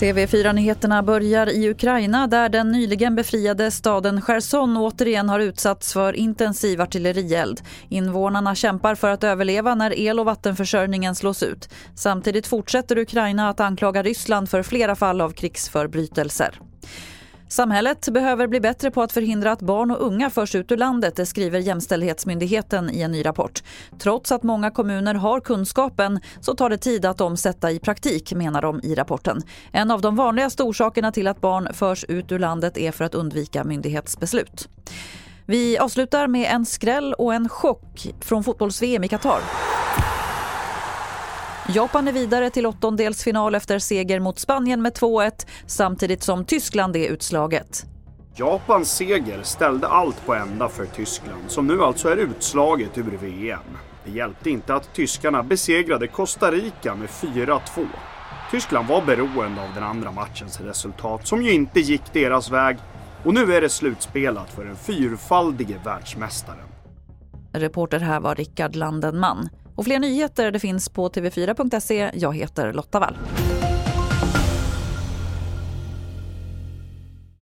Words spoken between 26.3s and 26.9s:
så tar det